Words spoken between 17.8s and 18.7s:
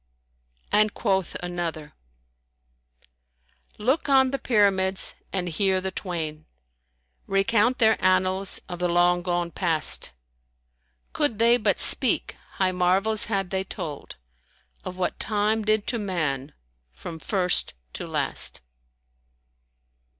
to last."